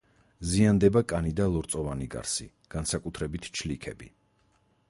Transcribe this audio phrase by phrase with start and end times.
[0.51, 4.13] ზიანდება კანი და ლორწოვანი გარსი, განსაკუთრებით ჩლიქები.